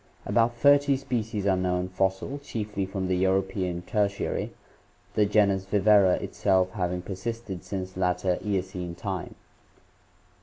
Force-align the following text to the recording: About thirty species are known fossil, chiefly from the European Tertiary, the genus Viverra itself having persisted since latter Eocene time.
About 0.25 0.55
thirty 0.55 0.97
species 0.97 1.45
are 1.45 1.55
known 1.55 1.87
fossil, 1.87 2.39
chiefly 2.39 2.87
from 2.87 3.05
the 3.07 3.17
European 3.17 3.83
Tertiary, 3.83 4.51
the 5.13 5.27
genus 5.27 5.65
Viverra 5.67 6.15
itself 6.19 6.71
having 6.71 7.03
persisted 7.03 7.63
since 7.63 7.95
latter 7.95 8.39
Eocene 8.43 8.95
time. 8.95 9.35